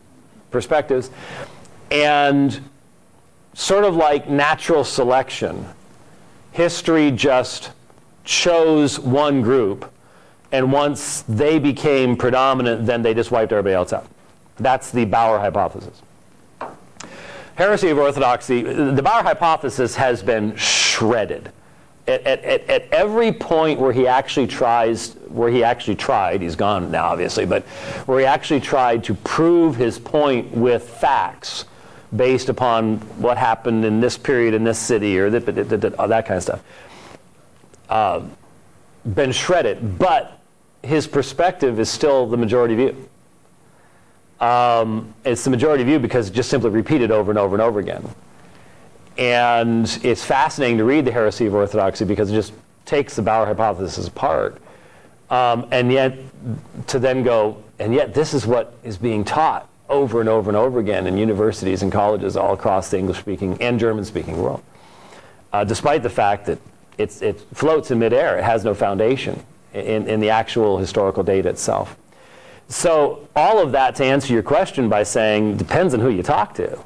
[0.51, 1.11] perspectives.
[1.91, 2.61] And
[3.55, 5.67] sort of like natural selection,
[6.53, 7.71] history just
[8.25, 9.91] chose one group
[10.55, 14.07] and once they became predominant, then they just wiped everybody else out.
[14.57, 16.01] That's the Bauer hypothesis.
[17.57, 21.51] Heresy of orthodoxy, the Bauer hypothesis has been shredded
[22.07, 26.89] at, at, at every point where he actually tries, where he actually tried, he's gone
[26.89, 27.65] now obviously, but
[28.07, 31.65] where he actually tried to prove his point with facts
[32.15, 36.27] based upon what happened in this period in this city or that, that, that, that
[36.27, 36.63] kind of stuff,
[37.89, 38.23] uh,
[39.15, 39.99] been shredded.
[39.99, 40.41] But
[40.85, 43.09] his perspective is still the majority view.
[44.41, 47.81] Um, it's the majority view because it's just simply repeated over and over and over
[47.81, 48.07] again.
[49.17, 52.53] And it's fascinating to read the heresy of orthodoxy because it just
[52.85, 54.61] takes the Bauer hypothesis apart.
[55.31, 56.19] Um, and yet,
[56.89, 60.57] to then go, and yet this is what is being taught over and over and
[60.57, 64.63] over again in universities and colleges all across the English speaking and German speaking world.
[65.53, 66.59] Uh, despite the fact that
[66.99, 69.43] it floats in midair, it has no foundation
[69.75, 71.97] in, in the actual historical data itself.
[72.69, 76.55] So, all of that to answer your question by saying depends on who you talk
[76.55, 76.79] to.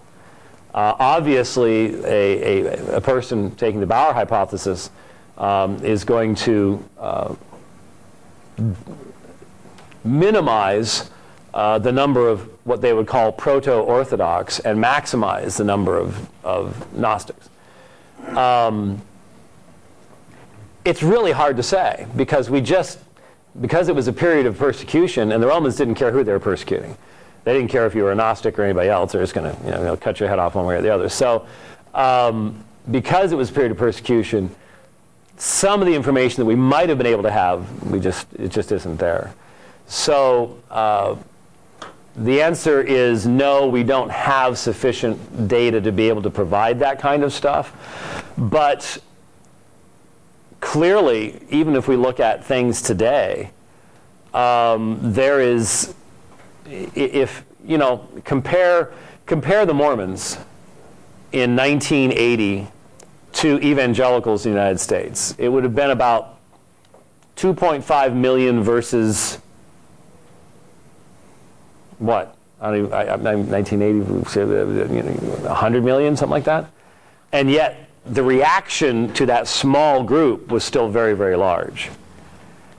[0.75, 4.91] Uh, obviously, a, a, a, person taking the Bauer hypothesis
[5.39, 7.35] um, is going to uh,
[10.05, 11.11] minimize
[11.55, 16.29] uh, the number of what they would call proto Orthodox and maximize the number of,
[16.45, 17.49] of Gnostics.
[18.37, 19.01] Um,
[20.89, 22.99] it's really hard to say because we just,
[23.61, 26.41] because it was a period of persecution, and the Romans didn't care who they were
[26.41, 26.97] persecuting.
[27.45, 29.13] They didn't care if you were a Gnostic or anybody else.
[29.13, 31.11] They're just going to you know, cut your head off one way or the other.
[31.11, 31.47] So,
[31.95, 34.55] um, because it was a period of persecution,
[35.37, 38.49] some of the information that we might have been able to have, we just it
[38.49, 39.35] just isn't there.
[39.87, 41.17] So, uh,
[42.17, 46.99] the answer is no, we don't have sufficient data to be able to provide that
[46.99, 48.33] kind of stuff.
[48.37, 48.99] But
[50.69, 53.51] clearly, even if we look at things today,
[54.35, 55.95] um, there is
[56.67, 58.93] if you know compare
[59.25, 60.37] compare the Mormons
[61.33, 62.69] in 1980
[63.33, 66.39] to evangelicals in the United States, it would have been about
[67.37, 69.39] 2.5 million versus
[71.99, 72.37] what?
[72.61, 74.01] I don't even, I, 1980,
[75.47, 76.71] 100 million, something like that.
[77.33, 81.91] And yet, the reaction to that small group was still very, very large.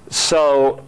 [0.09, 0.83] So,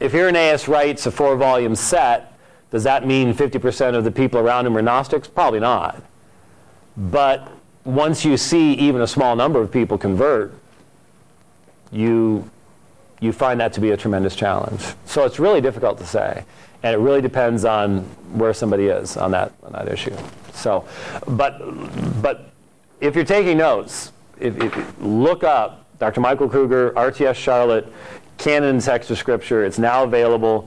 [0.00, 2.38] if Irenaeus writes a four volume set,
[2.70, 5.28] does that mean 50% of the people around him are Gnostics?
[5.28, 6.02] Probably not.
[6.96, 7.48] But
[7.84, 10.54] once you see even a small number of people convert,
[11.92, 12.48] you,
[13.20, 14.82] you find that to be a tremendous challenge.
[15.04, 16.44] So it's really difficult to say.
[16.82, 18.00] And it really depends on
[18.32, 20.16] where somebody is on that, on that issue.
[20.52, 20.86] So,
[21.26, 21.58] but,
[22.22, 22.49] but
[23.00, 26.20] if you're taking notes, if, if look up Dr.
[26.20, 27.86] Michael Kruger, RTS Charlotte,
[28.38, 29.66] Canon Text of Scripture.
[29.66, 30.66] It's now available.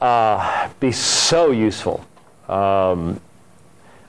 [0.00, 2.04] Uh, be so useful.
[2.48, 3.20] Um,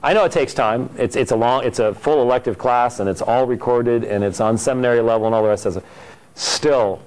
[0.02, 0.90] I know it takes time.
[0.98, 4.40] It's, it's a long, it's a full elective class, and it's all recorded, and it's
[4.40, 5.84] on seminary level, and all the rest of it.
[6.34, 7.00] Still,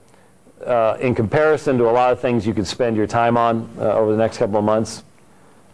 [0.66, 3.94] uh, in comparison to a lot of things you could spend your time on uh,
[3.94, 5.04] over the next couple of months,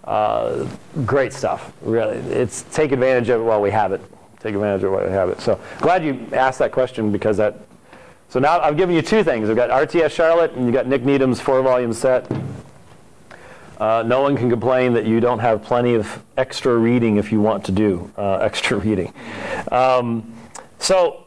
[0.04, 0.68] uh,
[1.06, 1.74] great stuff.
[1.82, 4.02] Really, it's take advantage of it while we have it.
[4.40, 5.40] Take advantage of while we have it.
[5.42, 7.56] So glad you asked that question because that
[8.34, 9.48] so now I've given you two things.
[9.48, 12.30] We've got RTS Charlotte and you've got Nick Needham's four volume set.
[13.80, 17.42] Uh, no one can complain that you don't have plenty of extra reading if you
[17.42, 19.14] want to do uh, extra reading.
[19.72, 20.34] Um,
[20.80, 21.26] so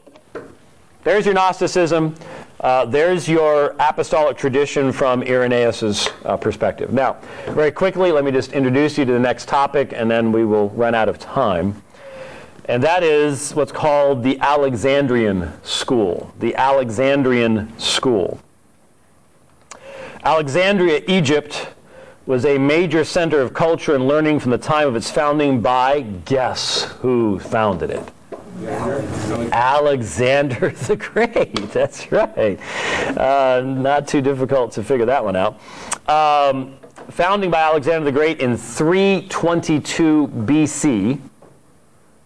[1.03, 2.13] there's your Gnosticism.
[2.59, 6.91] Uh, there's your apostolic tradition from Irenaeus' uh, perspective.
[6.91, 10.43] Now, very quickly, let me just introduce you to the next topic, and then we
[10.43, 11.81] will run out of time
[12.67, 16.33] and that is what's called the Alexandrian School.
[16.39, 18.39] The Alexandrian School.
[20.23, 21.69] Alexandria, Egypt,
[22.25, 26.01] was a major center of culture and learning from the time of its founding by
[26.01, 28.11] guess who founded it?
[29.51, 31.55] Alexander the Great.
[31.71, 32.59] That's right.
[33.17, 35.59] Uh, not too difficult to figure that one out.
[36.09, 36.77] Um,
[37.09, 41.19] founding by Alexander the Great in 322 BC.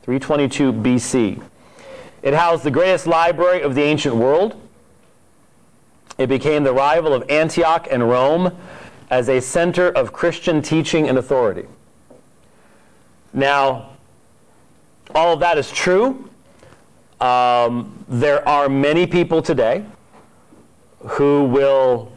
[0.03, 1.43] 322 BC.
[2.23, 4.55] It housed the greatest library of the ancient world.
[6.17, 8.57] It became the rival of Antioch and Rome
[9.09, 11.67] as a center of Christian teaching and authority.
[13.33, 13.90] Now,
[15.15, 16.29] all of that is true.
[17.19, 19.85] Um, there are many people today
[20.99, 22.11] who will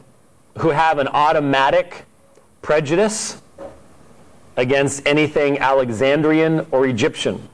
[0.58, 2.04] who have an automatic
[2.62, 3.42] prejudice
[4.56, 7.48] against anything Alexandrian or Egyptian.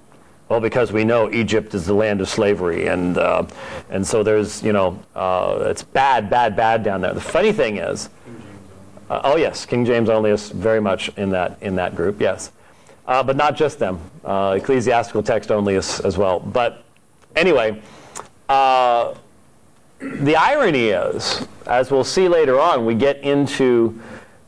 [0.48, 3.46] Well, because we know Egypt is the land of slavery, and uh,
[3.88, 7.14] and so there's you know uh, it's bad, bad, bad down there.
[7.14, 8.10] The funny thing is,
[9.08, 12.50] uh, oh yes, King James only is very much in that in that group, yes,
[13.06, 13.98] uh, but not just them.
[14.24, 16.40] Uh, ecclesiastical text only is, as well.
[16.40, 16.84] But
[17.36, 17.82] anyway,
[18.48, 19.14] uh,
[20.00, 24.00] the irony is, as we'll see later on, we get into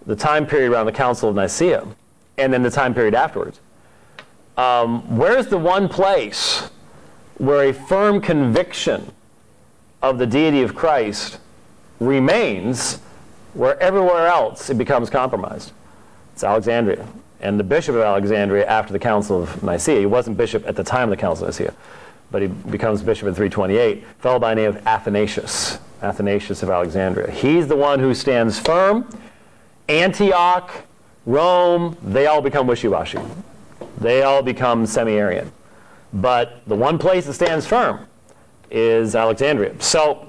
[0.07, 1.87] the time period around the Council of Nicaea
[2.39, 3.61] and then the time period afterwards.
[4.57, 6.71] Um, where's the one place
[7.39, 9.13] where a firm conviction
[10.03, 11.39] of the deity of Christ
[12.01, 12.99] remains
[13.55, 15.73] where everywhere else it becomes compromised?
[16.33, 17.07] It's Alexandria.
[17.43, 20.85] And the bishop of Alexandria after the Council of Nicaea, he wasn't bishop at the
[20.85, 21.75] time of the Council of Nicaea,
[22.31, 27.31] but he becomes bishop in 328, fellow by the name of Athanasius, Athanasius of Alexandria.
[27.33, 29.09] He's the one who stands firm.
[29.89, 30.71] Antioch,
[31.27, 33.19] Rome, they all become wishy-washy.
[33.99, 35.51] They all become semi-Arian.
[36.13, 38.07] But the one place that stands firm
[38.71, 39.75] is Alexandria.
[39.81, 40.29] So,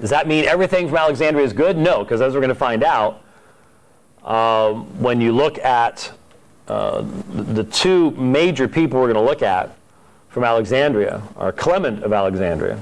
[0.00, 1.76] does that mean everything from Alexandria is good?
[1.76, 3.22] No, because as we're going to find out,
[4.24, 6.12] um, when you look at
[6.68, 9.76] uh, the two major people we're going to look at
[10.28, 12.78] from Alexandria are Clement of Alexandria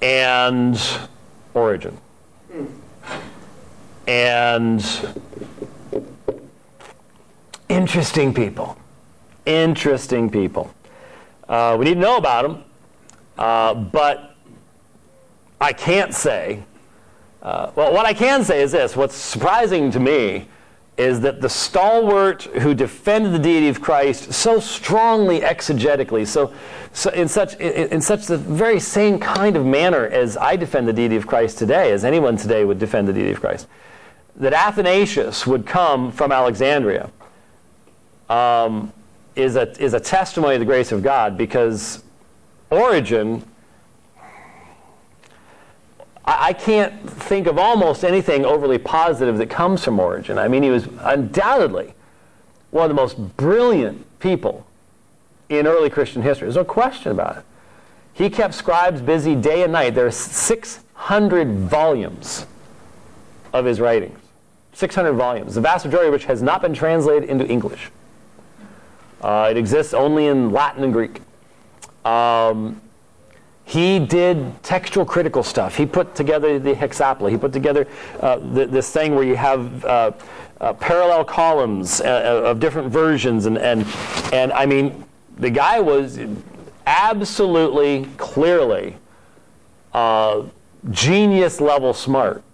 [0.00, 0.80] and
[1.54, 1.98] Origen.
[4.06, 4.84] And
[7.68, 8.76] interesting people.
[9.44, 10.72] Interesting people.
[11.48, 12.64] Uh, we need to know about them,
[13.38, 14.36] uh, but
[15.60, 16.62] I can't say.
[17.46, 18.96] Uh, well, what I can say is this.
[18.96, 20.48] What's surprising to me
[20.96, 26.52] is that the stalwart who defended the deity of Christ so strongly exegetically, so,
[26.92, 30.88] so in such in, in, such the very same kind of manner as I defend
[30.88, 33.68] the deity of Christ today, as anyone today would defend the deity of Christ,
[34.34, 37.12] that Athanasius would come from Alexandria
[38.28, 38.92] um,
[39.36, 42.02] is a is a testimony of the grace of God because
[42.70, 43.44] Origen
[46.26, 50.38] I, can't think of almost anything overly positive that comes from Origen.
[50.38, 51.94] I mean, he was undoubtedly
[52.70, 54.66] one of the most brilliant people
[55.48, 56.46] in early Christian history.
[56.46, 57.44] There's no question about it.
[58.12, 59.94] He kept scribes busy day and night.
[59.94, 62.46] There are 600 volumes
[63.52, 64.18] of his writings.
[64.72, 67.90] 600 volumes, the vast majority of which has not been translated into English.
[69.22, 71.22] Uh, it exists only in Latin and Greek.
[72.04, 72.82] Um,
[73.66, 75.76] he did textual critical stuff.
[75.76, 77.28] He put together the hexapla.
[77.30, 77.88] He put together
[78.20, 80.12] uh, this thing where you have uh,
[80.60, 83.84] uh, parallel columns uh, uh, of different versions, and, and
[84.32, 85.04] and I mean,
[85.38, 86.20] the guy was
[86.86, 88.96] absolutely clearly
[89.92, 90.44] uh,
[90.90, 92.44] genius level smart,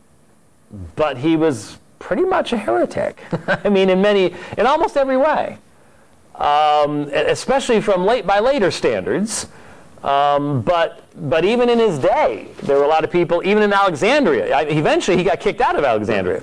[0.97, 3.23] but he was pretty much a heretic.
[3.47, 5.59] I mean, in many, in almost every way,
[6.37, 9.47] um, especially from late by later standards.
[10.03, 13.72] Um, but, but even in his day, there were a lot of people, even in
[13.72, 14.55] Alexandria.
[14.55, 16.42] I, eventually, he got kicked out of Alexandria,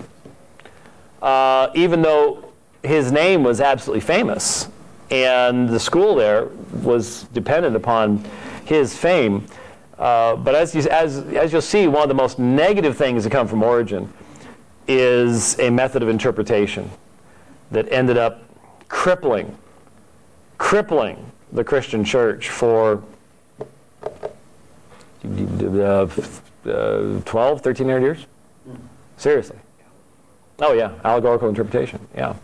[1.22, 2.54] uh, even though
[2.84, 4.70] his name was absolutely famous.
[5.12, 6.46] And the school there
[6.84, 8.24] was dependent upon
[8.66, 9.46] his fame.
[9.98, 13.32] Uh, but as, you, as, as you'll see, one of the most negative things that
[13.32, 14.12] come from Origen
[14.88, 16.90] is a method of interpretation
[17.72, 18.44] that ended up
[18.88, 19.58] crippling,
[20.58, 23.04] crippling the Christian church for
[25.24, 26.08] uh,
[26.66, 28.26] 12, 1300 years?
[29.18, 29.58] Seriously.
[30.60, 32.36] Oh, yeah, allegorical interpretation, yeah.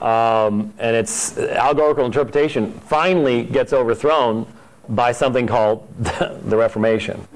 [0.00, 4.46] Um, and it's allegorical interpretation finally gets overthrown
[4.88, 7.26] by something called the Reformation.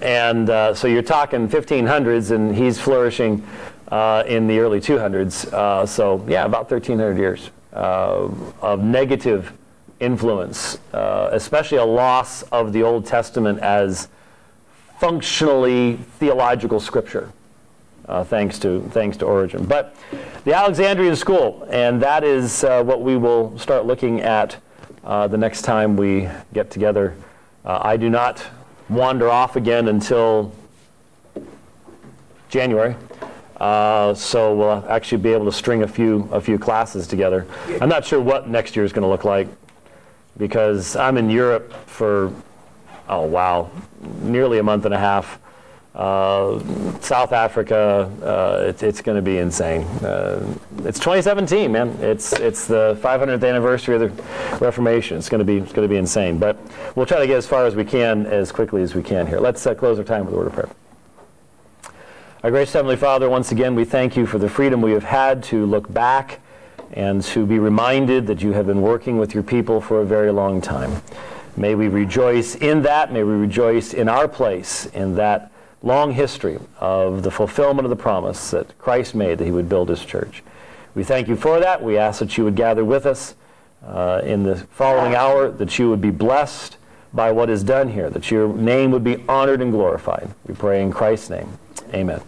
[0.00, 3.46] and uh, so you're talking 1500s, and he's flourishing
[3.88, 5.52] uh, in the early 200s.
[5.52, 8.28] Uh, so, yeah, about 1300 years uh,
[8.62, 9.52] of negative
[10.00, 14.08] influence, uh, especially a loss of the Old Testament as
[14.98, 17.30] functionally theological scripture,
[18.08, 19.64] uh, thanks to thanks to Origen.
[19.64, 19.94] But
[20.44, 24.56] the Alexandrian school, and that is uh, what we will start looking at
[25.04, 27.14] uh, the next time we get together.
[27.64, 28.44] Uh, I do not
[28.88, 30.52] wander off again until
[32.48, 32.96] January.
[33.56, 37.46] Uh, so we'll actually be able to string a few a few classes together.
[37.80, 39.48] I'm not sure what next year is going to look like
[40.40, 42.32] because I'm in Europe for,
[43.08, 43.70] oh wow,
[44.22, 45.38] nearly a month and a half.
[45.94, 46.58] Uh,
[47.00, 49.82] South Africa, uh, it, it's going to be insane.
[50.02, 51.88] Uh, it's 2017, man.
[52.00, 54.22] It's it's the 500th anniversary of the
[54.64, 55.18] Reformation.
[55.18, 56.38] It's going to be it's going to be insane.
[56.38, 56.56] But
[56.94, 59.40] we'll try to get as far as we can, as quickly as we can here.
[59.40, 60.70] Let's uh, close our time with a word of prayer.
[62.44, 65.42] Our gracious Heavenly Father, once again, we thank you for the freedom we have had
[65.44, 66.40] to look back
[66.92, 70.30] and to be reminded that you have been working with your people for a very
[70.30, 71.02] long time.
[71.56, 73.12] May we rejoice in that.
[73.12, 77.96] May we rejoice in our place in that long history of the fulfillment of the
[77.96, 80.42] promise that Christ made that he would build his church.
[80.94, 81.82] We thank you for that.
[81.82, 83.34] We ask that you would gather with us
[83.84, 86.76] uh, in the following hour, that you would be blessed
[87.12, 90.30] by what is done here, that your name would be honored and glorified.
[90.46, 91.58] We pray in Christ's name.
[91.94, 92.20] Amen.